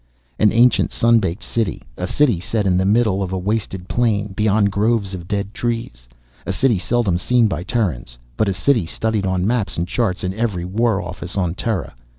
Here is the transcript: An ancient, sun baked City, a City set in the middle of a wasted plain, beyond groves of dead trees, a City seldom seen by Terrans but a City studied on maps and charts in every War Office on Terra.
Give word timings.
An 0.39 0.51
ancient, 0.51 0.91
sun 0.91 1.19
baked 1.19 1.43
City, 1.43 1.83
a 1.95 2.07
City 2.07 2.39
set 2.39 2.65
in 2.65 2.75
the 2.75 2.85
middle 2.85 3.21
of 3.21 3.31
a 3.31 3.37
wasted 3.37 3.87
plain, 3.87 4.33
beyond 4.33 4.71
groves 4.71 5.13
of 5.13 5.27
dead 5.27 5.53
trees, 5.53 6.09
a 6.43 6.51
City 6.51 6.79
seldom 6.79 7.19
seen 7.19 7.47
by 7.47 7.61
Terrans 7.61 8.17
but 8.35 8.49
a 8.49 8.53
City 8.55 8.87
studied 8.87 9.27
on 9.27 9.45
maps 9.45 9.77
and 9.77 9.87
charts 9.87 10.23
in 10.23 10.33
every 10.33 10.65
War 10.65 10.99
Office 11.03 11.37
on 11.37 11.53
Terra. 11.53 11.93